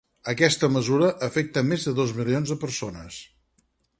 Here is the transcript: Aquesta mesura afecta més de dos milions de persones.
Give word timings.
Aquesta 0.31 0.69
mesura 0.77 1.09
afecta 1.27 1.63
més 1.67 1.85
de 1.89 1.95
dos 2.01 2.15
milions 2.21 2.53
de 2.53 2.59
persones. 2.65 3.21